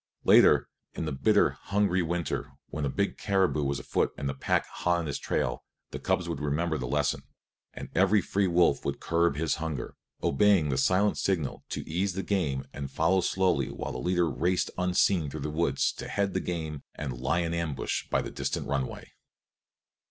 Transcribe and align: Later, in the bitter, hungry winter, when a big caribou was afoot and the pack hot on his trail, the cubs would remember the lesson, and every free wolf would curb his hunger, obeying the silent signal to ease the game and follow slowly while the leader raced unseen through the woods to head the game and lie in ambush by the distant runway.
Later, 0.23 0.67
in 0.95 1.05
the 1.05 1.11
bitter, 1.11 1.51
hungry 1.65 2.01
winter, 2.01 2.53
when 2.69 2.85
a 2.85 2.89
big 2.89 3.19
caribou 3.19 3.61
was 3.63 3.77
afoot 3.77 4.11
and 4.17 4.27
the 4.27 4.33
pack 4.33 4.65
hot 4.65 4.97
on 4.97 5.05
his 5.05 5.19
trail, 5.19 5.63
the 5.91 5.99
cubs 5.99 6.27
would 6.27 6.39
remember 6.39 6.79
the 6.79 6.87
lesson, 6.87 7.21
and 7.75 7.87
every 7.93 8.19
free 8.19 8.47
wolf 8.47 8.83
would 8.83 8.99
curb 8.99 9.35
his 9.35 9.57
hunger, 9.61 9.95
obeying 10.23 10.69
the 10.69 10.77
silent 10.79 11.19
signal 11.19 11.63
to 11.69 11.87
ease 11.87 12.13
the 12.13 12.23
game 12.23 12.65
and 12.73 12.89
follow 12.89 13.21
slowly 13.21 13.69
while 13.69 13.91
the 13.91 13.99
leader 13.99 14.27
raced 14.27 14.71
unseen 14.75 15.29
through 15.29 15.41
the 15.41 15.51
woods 15.51 15.91
to 15.93 16.07
head 16.07 16.33
the 16.33 16.39
game 16.39 16.81
and 16.95 17.13
lie 17.19 17.41
in 17.41 17.53
ambush 17.53 18.07
by 18.09 18.23
the 18.23 18.31
distant 18.31 18.65
runway. 18.67 19.07